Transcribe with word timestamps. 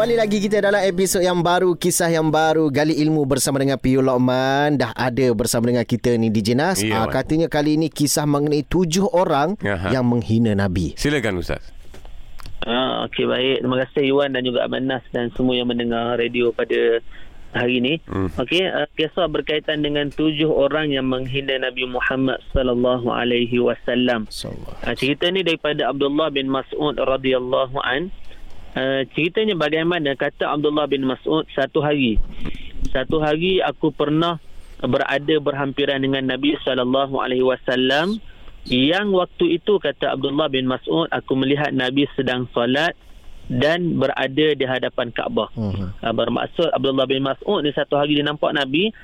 Kembali 0.00 0.16
lagi 0.16 0.40
kita 0.40 0.64
dalam 0.64 0.80
episod 0.80 1.20
yang 1.20 1.44
baru 1.44 1.76
Kisah 1.76 2.08
yang 2.08 2.32
baru 2.32 2.72
Gali 2.72 2.96
ilmu 3.04 3.28
bersama 3.28 3.60
dengan 3.60 3.76
Piyu 3.76 4.00
Lokman 4.00 4.80
Dah 4.80 4.96
ada 4.96 5.28
bersama 5.36 5.68
dengan 5.68 5.84
kita 5.84 6.16
ni 6.16 6.32
DJ 6.32 6.56
Nas 6.56 6.80
Ya, 6.80 7.04
Ah, 7.04 7.04
Wan. 7.04 7.12
Katanya 7.12 7.52
kali 7.52 7.76
ini 7.76 7.92
kisah 7.92 8.24
mengenai 8.24 8.64
tujuh 8.64 9.12
orang 9.12 9.60
Aha. 9.60 9.92
Yang 9.92 10.04
menghina 10.08 10.56
Nabi 10.56 10.96
Silakan 10.96 11.44
Ustaz. 11.44 11.60
Ah, 12.64 13.04
Okey 13.12 13.28
baik. 13.28 13.60
Terima 13.60 13.76
kasih 13.84 14.02
Iwan 14.08 14.32
dan 14.32 14.40
juga 14.40 14.64
Abang 14.64 14.88
Nas 14.88 15.04
dan 15.12 15.36
semua 15.36 15.60
yang 15.60 15.68
mendengar 15.68 16.16
radio 16.16 16.48
pada 16.48 17.04
hari 17.52 17.84
ini. 17.84 18.00
Hmm. 18.08 18.32
Okey, 18.40 18.72
uh, 18.72 18.88
kisah 18.96 19.28
berkaitan 19.28 19.84
dengan 19.84 20.08
tujuh 20.08 20.48
orang 20.48 20.96
yang 20.96 21.12
menghina 21.12 21.60
Nabi 21.60 21.84
Muhammad 21.84 22.40
sallallahu 22.56 23.12
alaihi 23.12 23.60
wasallam. 23.60 24.24
Uh, 24.32 24.96
cerita 24.96 25.28
ni 25.28 25.44
daripada 25.44 25.92
Abdullah 25.92 26.32
bin 26.32 26.48
Mas'ud 26.48 26.96
radhiyallahu 26.96 27.76
an. 27.84 28.08
Uh, 28.70 29.02
ceritanya 29.18 29.58
bagaimana 29.58 30.14
kata 30.14 30.46
Abdullah 30.46 30.86
bin 30.86 31.02
Mas'ud 31.02 31.42
satu 31.54 31.82
hari. 31.82 32.22
Satu 32.94 33.18
hari 33.18 33.58
aku 33.58 33.90
pernah 33.90 34.38
berada 34.80 35.36
berhampiran 35.42 36.00
dengan 36.00 36.24
Nabi 36.24 36.56
sallallahu 36.64 37.20
alaihi 37.20 37.44
wasallam 37.44 38.22
yang 38.70 39.12
waktu 39.12 39.60
itu 39.60 39.76
kata 39.82 40.14
Abdullah 40.16 40.48
bin 40.48 40.70
Mas'ud 40.70 41.10
aku 41.10 41.32
melihat 41.36 41.74
Nabi 41.74 42.06
sedang 42.14 42.46
solat 42.54 42.94
dan 43.50 43.98
berada 43.98 44.46
di 44.54 44.62
hadapan 44.62 45.10
Kaabah. 45.10 45.50
Mhm. 45.58 45.86
Uh, 45.98 46.14
bermaksud 46.14 46.70
Abdullah 46.70 47.10
bin 47.10 47.26
Mas'ud 47.26 47.66
ni 47.66 47.74
satu 47.74 47.98
hari 47.98 48.14
dia 48.14 48.22
nampak 48.22 48.54
Nabi 48.54 48.94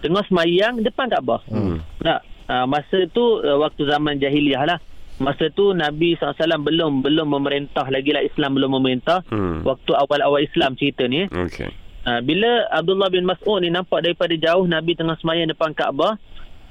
tengah 0.00 0.24
semayang 0.26 0.80
depan 0.80 1.12
Kaabah. 1.12 1.44
Hmm. 1.46 1.78
Tak. 2.00 2.24
Uh, 2.48 2.66
masa 2.66 3.06
tu 3.12 3.22
uh, 3.44 3.60
waktu 3.60 3.86
zaman 3.86 4.18
jahiliah 4.18 4.64
lah. 4.66 4.78
Masa 5.22 5.46
tu 5.54 5.70
Nabi 5.70 6.18
SAW 6.18 6.34
belum 6.66 7.06
belum 7.06 7.26
memerintah 7.30 7.86
lagi 7.86 8.10
lah 8.10 8.26
Islam 8.26 8.58
belum 8.58 8.82
memerintah. 8.82 9.22
Hmm. 9.30 9.62
Waktu 9.62 9.94
awal-awal 9.94 10.42
Islam 10.42 10.74
cerita 10.74 11.06
ni. 11.06 11.30
Okey. 11.30 11.70
Uh, 12.02 12.18
bila 12.26 12.66
Abdullah 12.74 13.14
bin 13.14 13.22
Mas'ud 13.22 13.62
ni 13.62 13.70
nampak 13.70 14.02
daripada 14.02 14.34
jauh 14.34 14.66
Nabi 14.66 14.98
tengah 14.98 15.14
semayang 15.22 15.46
depan 15.46 15.70
Kaabah, 15.70 16.18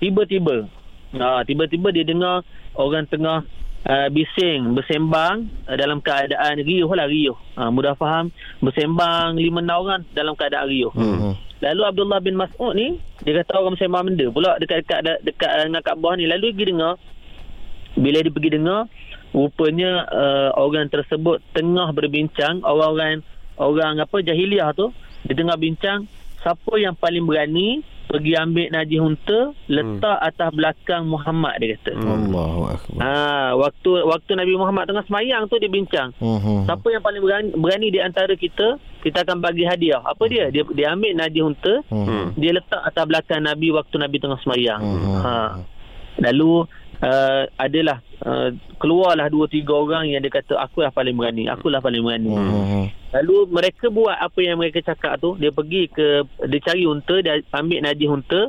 tiba-tiba 0.03 0.67
uh, 1.15 1.41
tiba-tiba 1.47 1.87
dia 1.95 2.03
dengar 2.03 2.43
orang 2.75 3.07
tengah 3.07 3.47
uh, 3.87 4.07
bising, 4.11 4.75
bersembang 4.75 5.47
uh, 5.71 5.75
dalam 5.79 6.03
keadaan 6.03 6.59
riuh 6.59 6.91
lah 6.91 7.07
riuh. 7.07 7.39
Uh, 7.55 7.71
mudah 7.71 7.95
faham, 7.95 8.27
bersembang 8.59 9.39
lima 9.39 9.63
enam 9.63 9.77
orang 9.87 10.01
dalam 10.11 10.35
keadaan 10.35 10.67
riuh. 10.67 10.91
Mhm. 10.91 11.33
Lalu 11.61 11.81
Abdullah 11.85 12.19
bin 12.19 12.35
Mas'ud 12.35 12.73
ni 12.75 12.97
dia 13.21 13.37
kata 13.39 13.61
orang 13.61 13.77
bersembang 13.77 14.03
benda 14.11 14.25
pula 14.33 14.57
dekat-dekat 14.57 15.21
dekat, 15.21 15.49
dengan 15.69 15.79
Kaabah 15.85 16.17
ni 16.17 16.25
lalu 16.25 16.51
dia 16.51 16.55
pergi 16.57 16.69
dengar 16.73 16.93
bila 18.01 18.17
dia 18.19 18.33
pergi 18.33 18.57
dengar 18.57 18.89
rupanya 19.31 20.09
uh, 20.09 20.49
orang 20.57 20.89
tersebut 20.89 21.39
tengah 21.53 21.93
berbincang 21.93 22.59
orang-orang 22.65 23.21
orang 23.55 24.01
apa 24.01 24.19
jahiliah 24.19 24.73
tu 24.73 24.89
dia 25.23 25.37
tengah 25.37 25.55
bincang 25.55 26.09
siapa 26.41 26.73
yang 26.75 26.97
paling 26.97 27.23
berani 27.23 27.85
pergi 28.11 28.35
ambil 28.35 28.67
najis 28.75 28.99
unta 28.99 29.55
letak 29.71 30.17
atas 30.19 30.49
belakang 30.51 31.07
Muhammad 31.07 31.55
dia 31.63 31.79
kata. 31.79 31.95
Hmm. 31.95 32.27
Allahu 32.27 32.61
Akbar 32.67 32.99
Ha 32.99 33.55
waktu 33.55 33.89
waktu 34.03 34.31
Nabi 34.35 34.53
Muhammad 34.59 34.83
tengah 34.83 35.05
semayang 35.07 35.47
tu 35.47 35.55
dia 35.55 35.71
bincang 35.71 36.11
Mhm. 36.19 36.67
Siapa 36.67 36.87
yang 36.91 36.99
paling 36.99 37.23
berani, 37.23 37.49
berani 37.55 37.87
di 37.87 38.03
antara 38.03 38.35
kita, 38.35 38.75
kita 38.99 39.23
akan 39.23 39.39
bagi 39.39 39.63
hadiah. 39.63 40.03
Apa 40.03 40.27
dia? 40.27 40.51
Dia 40.51 40.67
dia 40.75 40.91
ambil 40.91 41.15
najis 41.15 41.39
unta, 41.39 41.73
Mhm. 41.87 42.35
dia 42.35 42.51
letak 42.51 42.81
atas 42.83 43.03
belakang 43.07 43.47
Nabi 43.47 43.71
waktu 43.71 43.95
Nabi 43.95 44.17
tengah 44.19 44.39
semayang. 44.43 44.81
Mhm. 44.83 45.15
Ha. 45.23 45.33
Lalu 46.19 46.67
uh, 47.01 47.43
adalah 47.57 47.99
uh, 48.23 48.49
keluarlah 48.77 49.27
dua 49.27 49.49
tiga 49.49 49.73
orang 49.75 50.09
yang 50.09 50.21
dia 50.21 50.31
kata 50.31 50.57
aku 50.57 50.85
lah 50.85 50.93
paling 50.93 51.17
berani, 51.17 51.49
aku 51.49 51.67
lah 51.67 51.81
paling 51.81 52.01
berani. 52.01 52.31
Mhm. 52.31 52.85
Lalu 53.11 53.37
mereka 53.51 53.91
buat 53.91 54.15
apa 54.15 54.39
yang 54.39 54.55
mereka 54.55 54.79
cakap 54.79 55.19
tu, 55.19 55.35
dia 55.35 55.51
pergi 55.51 55.91
ke 55.91 56.23
dia 56.47 56.61
cari 56.63 56.87
unta, 56.87 57.19
dia 57.19 57.43
ambil 57.51 57.83
najis 57.83 58.07
unta, 58.07 58.41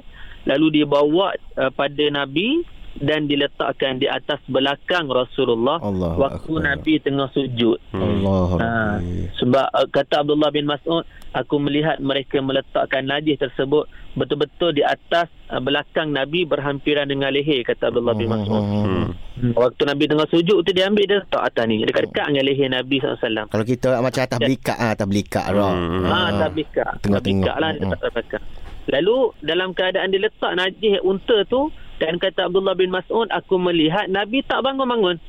lalu 0.47 0.81
dia 0.81 0.87
bawa 0.87 1.35
uh, 1.59 1.73
pada 1.75 2.05
Nabi 2.13 2.63
dan 3.03 3.27
diletakkan 3.27 3.99
di 3.99 4.07
atas 4.07 4.39
belakang 4.47 5.11
Rasulullah 5.11 5.83
Allahu 5.83 6.17
waktu 6.17 6.53
Akbar. 6.55 6.67
Nabi 6.71 6.93
tengah 6.97 7.29
sujud. 7.31 7.77
Allahu 7.91 8.55
Ha, 8.57 8.71
Akbar 8.97 9.35
sebab 9.37 9.67
uh, 9.69 9.87
kata 9.91 10.23
Abdullah 10.23 10.49
bin 10.49 10.65
Mas'ud, 10.65 11.03
aku 11.35 11.59
melihat 11.59 11.99
mereka 11.99 12.39
meletakkan 12.39 13.03
najis 13.03 13.37
tersebut 13.37 13.91
betul-betul 14.15 14.71
di 14.71 14.87
atas 14.87 15.27
uh, 15.51 15.59
belakang 15.59 16.15
Nabi 16.15 16.47
berhampiran 16.47 17.11
dengan 17.11 17.35
leher 17.35 17.67
kata 17.67 17.91
Abdullah 17.91 18.15
bin 18.15 18.31
Mas'ud. 18.31 18.63
Mhm. 18.63 19.05
Hmm. 19.33 19.53
Waktu 19.59 19.83
Nabi 19.83 20.05
tengah 20.07 20.29
sujud 20.29 20.63
tu 20.63 20.71
dia 20.71 20.87
ambil 20.87 21.03
dia 21.03 21.19
letak 21.19 21.43
atas 21.43 21.65
ni 21.67 21.83
dekat-dekat 21.83 22.25
dengan 22.31 22.45
leher 22.47 22.69
Nabi 22.71 22.97
SAW. 23.01 23.51
Kalau 23.51 23.65
kita 23.67 23.99
macam 23.99 24.23
atas 24.23 24.39
belikat 24.39 24.77
ah, 24.79 24.91
atas 24.95 25.07
belikat. 25.11 25.45
Hmm. 25.51 26.07
Ha, 26.07 26.19
tabika. 26.47 26.87
Tengok-tengok. 27.03 27.51
Tabika 27.51 27.53
lah 27.59 27.71
dia 27.75 27.81
Hmm. 27.83 27.91
letak 27.91 27.99
atas 27.99 28.13
belakang. 28.15 28.45
Lalu 28.83 29.17
dalam 29.43 29.69
keadaan 29.73 30.11
dia 30.11 30.21
letak 30.23 30.53
najis 30.55 30.99
unta 31.03 31.39
tu 31.47 31.71
dan 32.03 32.19
kata 32.19 32.51
Abdullah 32.51 32.75
bin 32.75 32.91
Mas'ud 32.91 33.31
aku 33.31 33.63
melihat 33.63 34.11
Nabi 34.11 34.43
tak 34.43 34.67
bangun-bangun. 34.67 35.23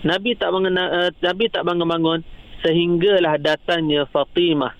Nabi 0.00 0.32
tak 0.32 0.48
bangun 0.48 0.72
uh, 0.72 1.12
Nabi 1.20 1.52
tak 1.52 1.68
bangun-bangun 1.68 2.24
sehinggalah 2.64 3.36
datangnya 3.36 4.08
Fatimah. 4.08 4.72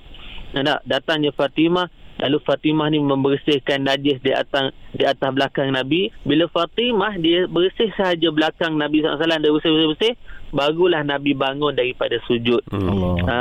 Nak 0.56 0.80
datangnya 0.88 1.28
Fatimah 1.36 1.92
lalu 2.20 2.38
Fatimah 2.44 2.92
ni 2.92 3.00
membersihkan 3.00 3.82
najis 3.82 4.20
di 4.20 4.30
atas 4.30 4.76
di 4.92 5.08
atas 5.08 5.30
belakang 5.32 5.72
Nabi. 5.72 6.12
Bila 6.22 6.46
Fatimah 6.52 7.16
dia 7.16 7.48
bersih 7.48 7.88
sahaja 7.96 8.28
belakang 8.28 8.76
Nabi 8.76 9.00
SAW 9.00 9.40
dia 9.40 9.50
bersih-bersih 9.50 10.14
barulah 10.50 11.00
Nabi 11.06 11.32
bangun 11.32 11.72
daripada 11.72 12.18
sujud. 12.26 12.60
Hmm. 12.68 12.90
Allah. 12.90 13.14
Ha, 13.22 13.38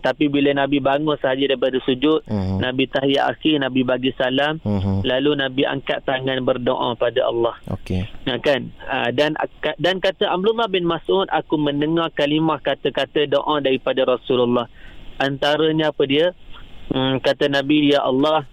tapi 0.00 0.26
bila 0.26 0.56
Nabi 0.56 0.80
bangun 0.80 1.14
sahaja 1.20 1.44
daripada 1.44 1.76
sujud, 1.84 2.24
Mhm. 2.24 2.64
Nabi 2.64 2.88
tahiyat 2.88 3.24
akhir, 3.36 3.60
Nabi 3.60 3.80
bagi 3.84 4.10
salam, 4.16 4.56
Mhm. 4.64 5.04
lalu 5.04 5.30
Nabi 5.36 5.62
angkat 5.68 6.02
tangan 6.08 6.40
berdoa 6.42 6.96
pada 6.96 7.28
Allah. 7.28 7.54
Okey. 7.68 8.08
Ya 8.24 8.40
kan? 8.40 8.72
Ha, 8.88 9.12
dan 9.12 9.36
dan 9.76 10.00
kata 10.00 10.32
Abdullah 10.32 10.66
bin 10.72 10.88
Mas'ud, 10.88 11.28
aku 11.28 11.60
mendengar 11.60 12.08
kalimah 12.16 12.58
kata-kata 12.64 13.28
doa 13.28 13.60
daripada 13.60 14.08
Rasulullah. 14.08 14.66
Antaranya 15.16 15.92
apa 15.92 16.04
dia? 16.04 16.36
Hmm, 16.86 17.18
kata 17.18 17.50
Nabi, 17.50 17.90
Ya 17.90 18.02
Allah, 18.02 18.46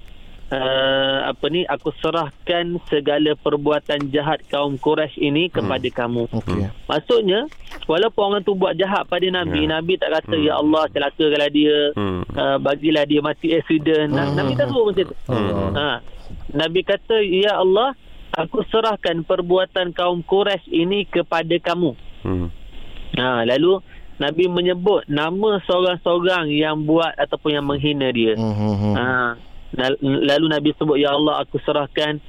uh, 0.49 1.17
apa 1.29 1.45
ni 1.49 1.66
aku 1.66 1.94
serahkan 1.97 2.77
segala 2.89 3.33
perbuatan 3.38 4.09
jahat 4.09 4.41
kaum 4.49 4.77
Quraisy 4.77 5.21
ini 5.21 5.49
kepada 5.49 5.85
kamu. 5.89 6.29
Okey. 6.29 6.69
Maksudnya 6.85 7.45
walaupun 7.85 8.21
orang 8.33 8.44
tu 8.45 8.53
buat 8.53 8.73
jahat 8.77 9.05
pada 9.05 9.25
Nabi, 9.29 9.66
Ya. 9.66 9.79
Nabi 9.79 9.94
tak 9.97 10.13
kata 10.21 10.35
Hmm. 10.38 10.45
ya 10.45 10.53
Allah 10.57 10.83
celakakanlah 10.89 11.49
dia, 11.49 11.77
Hmm. 11.94 12.21
uh, 12.33 12.57
bagilah 12.57 13.03
dia 13.05 13.21
mati 13.21 13.53
accident. 13.53 14.13
Hmm. 14.13 14.33
Nabi 14.33 14.51
tak 14.57 14.67
suruh 14.69 14.85
macam 14.89 15.05
tu. 15.09 15.15
Allah. 15.29 15.69
Ha. 15.73 15.89
Nabi 16.53 16.79
kata 16.85 17.17
ya 17.21 17.57
Allah, 17.57 17.94
aku 18.33 18.65
serahkan 18.69 19.21
perbuatan 19.25 19.94
kaum 19.94 20.21
Quraisy 20.21 20.69
ini 20.69 21.05
kepada 21.05 21.53
kamu. 21.61 21.94
Hmm. 22.25 22.47
Ha, 23.13 23.45
lalu 23.45 23.77
Nabi 24.16 24.46
menyebut 24.46 25.06
nama 25.06 25.57
seorang-seorang 25.63 26.50
yang 26.50 26.84
buat 26.84 27.13
ataupun 27.16 27.51
yang 27.51 27.66
menghina 27.66 28.09
dia. 28.09 28.34
Mhm. 28.34 28.94
Ha. 28.94 29.06
Lalu 30.01 30.46
Nabi 30.47 30.69
sebut 30.78 30.97
ya 30.97 31.12
Allah 31.12 31.41
aku 31.41 31.57
serahkan 31.59 32.22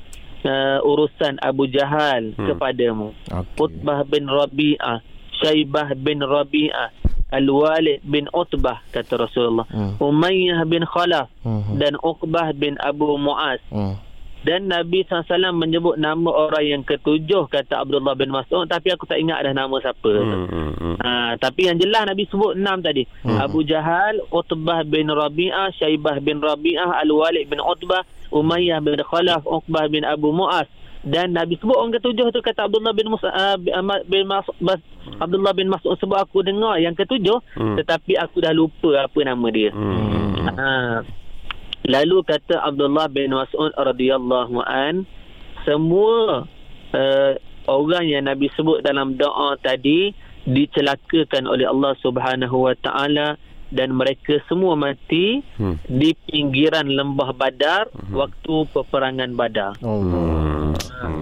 uh, 0.42 0.80
urusan 0.80 1.36
Abu 1.40 1.68
Jahal 1.68 2.32
Hmm. 2.32 2.46
kepadamu. 2.46 3.12
Okey. 3.26 3.60
Utbah 3.60 4.00
bin 4.02 4.24
Rabi'ah, 4.24 5.04
Syaibah 5.34 5.92
bin 5.94 6.20
Rabi'ah, 6.20 6.88
Al-Walid 7.28 8.00
bin 8.02 8.30
Utbah 8.30 8.80
kata 8.88 9.18
Rasulullah. 9.18 9.68
Hmm. 9.68 9.96
Umayyah 9.98 10.64
bin 10.64 10.84
Khalaf 10.84 11.28
Mhm. 11.42 11.76
dan 11.76 11.92
Uqbah 11.98 12.52
bin 12.54 12.76
Abu 12.78 13.12
Muaz. 13.18 13.60
Mhm. 13.68 13.96
Dan 14.44 14.68
Nabi 14.68 15.08
SAW 15.08 15.56
menyebut 15.56 15.96
nama 15.96 16.28
orang 16.28 16.64
yang 16.68 16.82
ketujuh 16.84 17.48
kata 17.48 17.80
Abdullah 17.80 18.12
bin 18.12 18.28
Mas'ud 18.28 18.68
tapi 18.68 18.92
aku 18.92 19.08
tak 19.08 19.16
ingat 19.16 19.40
dah 19.40 19.56
nama 19.56 19.72
siapa. 19.80 20.12
Hmm. 20.12 20.44
Hmm. 20.46 20.72
Hmm. 20.76 20.96
Ha, 21.00 21.10
tapi 21.40 21.72
yang 21.72 21.80
jelas 21.80 22.04
Nabi 22.04 22.28
sebut 22.28 22.52
enam 22.52 22.84
tadi. 22.84 23.08
Hmm. 23.24 23.40
Abu 23.40 23.64
Jahal, 23.64 24.20
Utbah 24.28 24.84
bin 24.84 25.08
Rabi'ah, 25.08 25.72
Syaibah 25.80 26.20
bin 26.20 26.44
Rabi'ah, 26.44 27.00
Al-Walid 27.00 27.48
bin 27.48 27.56
Utbah, 27.56 28.04
Umayyah 28.28 28.84
bin 28.84 29.00
Khalaf, 29.00 29.48
Uqbah 29.48 29.88
bin 29.88 30.04
Abu 30.04 30.28
Mu'az. 30.28 30.68
Dan 31.04 31.36
Nabi 31.36 31.60
sebut 31.60 31.76
orang 31.76 31.92
ketujuh 31.96 32.32
tu 32.32 32.40
kata 32.40 32.64
Abdullah 32.64 32.96
bin 32.96 33.12
Musa, 33.12 33.28
uh, 33.28 33.56
bin 34.08 34.24
Mas, 34.24 34.44
Bas, 34.56 34.80
Abdullah 35.20 35.52
bin 35.52 35.68
Mas'ud 35.68 35.96
sebut 36.00 36.16
aku 36.16 36.40
dengar 36.40 36.80
yang 36.80 36.96
ketujuh 36.96 37.40
Hmm. 37.56 37.76
tetapi 37.76 38.16
aku 38.16 38.40
dah 38.40 38.56
lupa 38.56 39.08
apa 39.08 39.18
nama 39.20 39.46
dia. 39.52 39.68
Hmm. 39.72 40.48
Ha. 40.48 41.04
Lalu 41.84 42.24
kata 42.24 42.64
Abdullah 42.64 43.12
bin 43.12 43.36
Mas'ud 43.36 43.72
radhiyallahu 43.76 44.56
an 44.64 45.04
semua 45.68 46.48
uh, 46.96 47.32
orang 47.68 48.04
yang 48.08 48.24
Nabi 48.24 48.48
sebut 48.56 48.80
dalam 48.80 49.20
doa 49.20 49.56
tadi 49.60 50.16
dicelakakan 50.44 51.44
oleh 51.48 51.68
Allah 51.68 51.92
Subhanahu 52.00 52.68
wa 52.68 52.74
taala 52.80 53.36
dan 53.72 53.96
mereka 53.96 54.38
semua 54.48 54.76
mati 54.76 55.40
Hmm. 55.60 55.76
di 55.88 56.12
pinggiran 56.28 56.88
lembah 56.88 57.36
Badar 57.36 57.92
waktu 58.12 58.54
peperangan 58.70 59.36
Badar. 59.36 59.76
Hmm. 59.80 60.72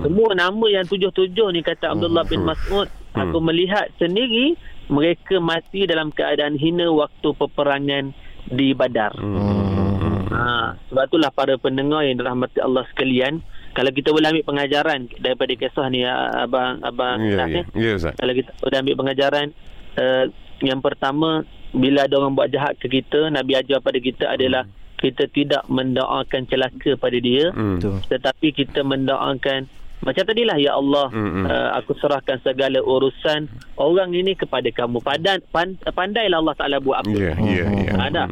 Semua 0.02 0.30
nama 0.34 0.66
yang 0.70 0.86
tujuh-tujuh 0.86 1.48
ni 1.54 1.62
kata 1.62 1.90
Abdullah 1.90 2.22
bin 2.26 2.46
Mas'ud 2.46 2.86
aku 3.14 3.38
melihat 3.42 3.90
sendiri 3.98 4.54
mereka 4.86 5.42
mati 5.42 5.86
dalam 5.90 6.10
keadaan 6.14 6.54
hina 6.54 6.86
waktu 6.90 7.28
peperangan 7.34 8.14
di 8.50 8.74
Badar. 8.74 9.14
Hmm. 9.16 9.71
Ha, 10.42 10.74
sebab 10.90 11.02
itulah 11.06 11.30
para 11.30 11.54
pendengar 11.54 12.02
yang 12.02 12.18
dirahmati 12.18 12.58
Allah 12.58 12.82
sekalian, 12.90 13.38
kalau 13.72 13.88
kita 13.94 14.12
boleh 14.12 14.28
ambil 14.28 14.44
pengajaran 14.44 15.08
daripada 15.22 15.52
kisah 15.54 15.86
ni 15.88 16.04
abang 16.04 16.82
abang 16.82 17.22
ya, 17.22 17.46
ya. 17.48 17.62
ya 17.72 17.92
Ustaz. 17.96 18.18
Kalau 18.18 18.32
kita 18.34 18.50
boleh 18.58 18.78
ambil 18.82 18.94
pengajaran 18.98 19.46
uh, 19.96 20.24
yang 20.60 20.80
pertama 20.84 21.46
bila 21.72 22.04
ada 22.04 22.14
orang 22.20 22.36
buat 22.36 22.52
jahat 22.52 22.76
ke 22.76 22.86
kita, 22.90 23.32
Nabi 23.32 23.56
ajar 23.56 23.80
pada 23.80 23.96
kita 23.96 24.28
adalah 24.28 24.68
hmm. 24.68 25.00
kita 25.00 25.24
tidak 25.32 25.62
mendoakan 25.72 26.44
celaka 26.44 27.00
pada 27.00 27.16
dia, 27.16 27.48
hmm. 27.48 28.06
tetapi 28.12 28.52
kita 28.52 28.84
mendoakan 28.84 29.66
macam 30.02 30.22
tadilah 30.26 30.58
ya 30.58 30.74
Allah 30.74 31.06
mm-hmm. 31.14 31.44
uh, 31.46 31.68
aku 31.78 31.94
serahkan 31.98 32.42
segala 32.42 32.82
urusan. 32.82 33.46
Orang 33.78 34.12
ini 34.12 34.34
kepada 34.34 34.66
kamu. 34.68 34.98
Padan 35.00 35.38
pan, 35.54 35.78
pandailah 35.78 36.42
Allah 36.42 36.56
Taala 36.58 36.76
buat 36.82 37.06
apa. 37.06 37.14
Ya 37.14 37.34
ya 37.38 37.66
ya. 37.70 37.94
Ada 37.98 38.24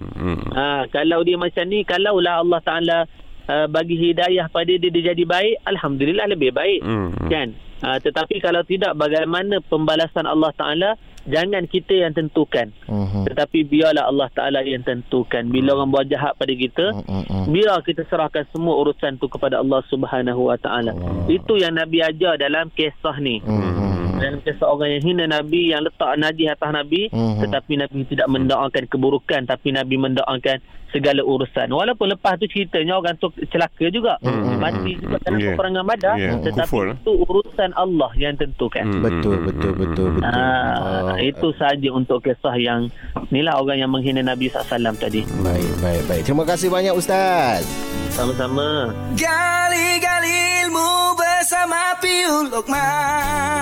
ha, 0.54 0.84
kalau 0.90 1.22
dia 1.22 1.38
macam 1.38 1.64
ni 1.70 1.86
kalaulah 1.86 2.42
Allah 2.42 2.60
Taala 2.60 2.98
uh, 3.46 3.66
bagi 3.70 3.96
hidayah 3.96 4.50
pada 4.50 4.70
dia 4.70 4.90
dia 4.90 5.14
jadi 5.14 5.24
baik 5.24 5.62
alhamdulillah 5.64 6.26
lebih 6.28 6.50
baik. 6.50 6.82
Mm-hmm. 6.82 7.28
kan 7.30 7.48
uh, 7.82 7.98
tetapi 8.00 8.40
kalau 8.40 8.62
tidak 8.64 8.96
bagaimana 8.96 9.60
pembalasan 9.66 10.24
Allah 10.24 10.52
Taala 10.56 10.90
jangan 11.28 11.68
kita 11.68 12.06
yang 12.06 12.16
tentukan 12.16 12.72
uh-huh. 12.88 13.24
tetapi 13.28 13.68
biarlah 13.68 14.08
Allah 14.08 14.28
Taala 14.32 14.64
yang 14.64 14.80
tentukan 14.80 15.44
bila 15.52 15.72
uh-huh. 15.72 15.76
orang 15.84 15.90
buat 15.92 16.06
jahat 16.08 16.32
pada 16.40 16.52
kita 16.56 16.86
uh-huh. 16.96 17.44
biar 17.52 17.84
kita 17.84 18.08
serahkan 18.08 18.48
semua 18.52 18.80
urusan 18.80 19.20
tu 19.20 19.28
kepada 19.28 19.60
Allah 19.60 19.84
Subhanahu 19.92 20.48
Wa 20.48 20.56
Taala 20.56 20.96
uh-huh. 20.96 21.28
itu 21.28 21.60
yang 21.60 21.76
Nabi 21.76 22.00
ajar 22.00 22.40
dalam 22.40 22.72
kisah 22.72 23.16
ni 23.20 23.44
uh-huh 23.44 23.89
dan 24.20 24.32
kisah 24.44 24.68
orang 24.68 24.90
yang 24.96 25.02
hina 25.02 25.24
Nabi 25.26 25.72
yang 25.72 25.82
letak 25.82 26.12
najis 26.20 26.52
atas 26.52 26.70
Nabi 26.70 27.08
uh-huh. 27.10 27.40
tetapi 27.42 27.72
Nabi 27.80 27.98
tidak 28.06 28.28
mendoakan 28.28 28.84
keburukan 28.86 29.40
tapi 29.48 29.72
Nabi 29.72 29.96
mendoakan 29.96 30.60
segala 30.90 31.22
urusan. 31.22 31.70
Walaupun 31.70 32.12
lepas 32.14 32.36
tu 32.38 32.46
ceritanya 32.50 32.98
orang 32.98 33.14
tu 33.16 33.30
celaka 33.50 33.86
juga. 33.90 34.18
Uh-huh. 34.20 34.58
mati 34.58 34.98
juga 34.98 35.16
dalam 35.22 35.38
yeah. 35.40 35.54
peperangan 35.54 35.84
badar 35.86 36.16
yeah. 36.18 36.36
tetapi 36.42 36.68
Kufur. 36.68 36.86
itu 36.92 37.12
urusan 37.24 37.70
Allah 37.78 38.10
yang 38.18 38.34
tentukan. 38.36 38.84
Uh-huh. 38.84 39.02
betul 39.06 39.36
betul 39.46 39.72
betul 39.74 40.08
betul. 40.18 40.26
uh, 40.26 41.14
uh, 41.14 41.18
itu 41.22 41.48
saja 41.56 41.88
untuk 41.94 42.20
kisah 42.26 42.54
yang 42.58 42.90
inilah 43.30 43.56
orang 43.56 43.80
yang 43.80 43.90
menghina 43.90 44.20
Nabi 44.20 44.50
SAW 44.50 44.94
tadi. 44.98 45.24
Baik 45.40 45.72
baik 45.80 46.02
baik. 46.10 46.22
Terima 46.26 46.44
kasih 46.44 46.68
banyak 46.68 46.94
Ustaz. 46.94 47.64
Sama-sama. 48.10 48.90
Gali-gali 49.14 50.66
ilmu 50.66 51.14
bersama 51.14 51.94
Piul 52.02 52.50
Lokman 52.50 53.59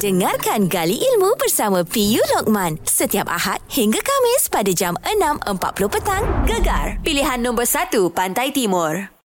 Dengarkan 0.00 0.64
Gali 0.64 0.96
Ilmu 0.96 1.36
bersama 1.36 1.84
PU 1.84 2.24
Lokman 2.32 2.80
setiap 2.88 3.28
Ahad 3.28 3.60
hingga 3.68 4.00
Kamis 4.00 4.48
pada 4.48 4.72
jam 4.72 4.96
6.40 5.04 5.92
petang. 5.92 6.24
Gegar, 6.48 6.96
pilihan 7.04 7.36
nombor 7.36 7.68
1 7.68 8.08
Pantai 8.08 8.48
Timur. 8.48 9.19